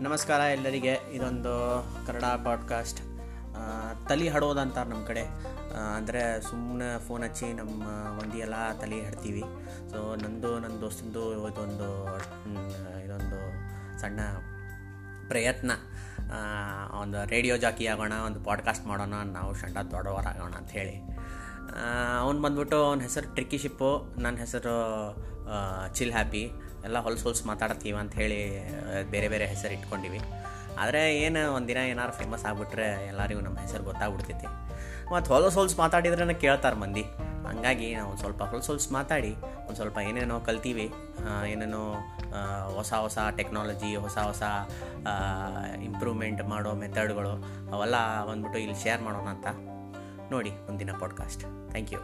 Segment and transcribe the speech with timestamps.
[0.00, 0.92] ನಮಸ್ಕಾರ ಎಲ್ಲರಿಗೆ.
[1.12, 1.54] ಇದೊಂದು
[2.06, 3.00] ಕನ್ನಡ ಪಾಡ್ಕಾಸ್ಟ್
[4.08, 5.24] ತಲೆ ಹಡೋದು ಅಂತಾರೆ ನಮ್ಮ ಕಡೆ
[5.96, 7.82] ಅಂದರೆ ಸುಮ್ಮನೆ ಫೋನ್ ಹಚ್ಚಿ ನಮ್ಮ
[8.18, 9.42] ಮಂದಿ ಎಲ್ಲ ತಲೆ ಹಡ್ತೀವಿ.
[9.90, 11.90] ಸೊ ನಂದು ನನ್ನ ದೋಸ್ತಿಂದು ಇದೊಂದು
[13.04, 13.40] ಇದೊಂದು
[14.00, 14.20] ಸಣ್ಣ
[15.28, 15.70] ಪ್ರಯತ್ನ.
[17.00, 20.96] ಒಂದು ರೇಡಿಯೋ ಜಾಕಿ ಆಗೋಣ, ಒಂದು ಪಾಡ್ಕಾಸ್ಟ್ ಮಾಡೋಣ, ನಾವು ಸಣ್ಣ ದೊಡ್ಡವರಾಗೋಣ ಅಂಥೇಳಿ
[22.20, 24.76] ಅವ್ನು ಬಂದ್ಬಿಟ್ಟು ಅವನ ಹೆಸರು ಟ್ರಿಕ್ಕಿ ಶಿಪ್ಪು ನನ್ನ ಹೆಸರು
[25.94, 26.44] ಚಿಲ್ ಹ್ಯಾಪಿ
[26.84, 28.40] ಎಲ್ಲ ಹೊಲ್ಸು ಹೊಲ್ಸು ಮಾತಾಡ್ತೀವಿ ಅಂತ ಹೇಳಿ
[29.10, 30.20] ಬೇರೆ ಬೇರೆ ಹೆಸರು ಇಟ್ಕೊಂಡಿವಿ.
[30.78, 34.46] ಆದರೆ ಏನು ಒಂದಿನ ಏನಾರು ಫೇಮಸ್ ಆಗಿಬಿಟ್ರೆ ಎಲ್ಲರಿಗೂ ನಮ್ಮ ಹೆಸರು ಗೊತ್ತಾಗ್ಬಿಡ್ತೈತಿ.
[35.14, 37.04] ಮತ್ತು ಹೊಲಸು ಹೊಲ್ಸು ಮಾತಾಡಿದ್ರೆ ಕೇಳ್ತಾರೆ ಮಂದಿ.
[37.48, 39.32] ಹಂಗಾಗಿ ನಾವು ಒಂದು ಸ್ವಲ್ಪ ಹೊಲ್ಸು ಹೊಲ್ಸು ಮಾತಾಡಿ,
[39.66, 40.86] ಒಂದು ಸ್ವಲ್ಪ ಏನೇನೋ ಕಲ್ತೀವಿ
[41.46, 41.82] ಏನೇನೋ
[42.76, 44.42] ಹೊಸ ಹೊಸ ಟೆಕ್ನಾಲಜಿ ಹೊಸ ಹೊಸ
[45.82, 47.34] ಇಂಪ್ರೂವ್ಮೆಂಟ್ ಮಾಡೋ ಮೆಥಡ್ಗಳು
[47.74, 47.96] ಅವೆಲ್ಲ
[48.30, 49.46] ಬಂದ್ಬಿಟ್ಟು ಇಲ್ಲಿ ಶೇರ್ ಮಾಡೋಣ ಅಂತ.
[50.32, 52.00] ನೋಡಿ ಒಂದಿನ ಪಾಡ್ಕಾಸ್ಟ್ ಥ್ಯಾಂಕ್ ಯು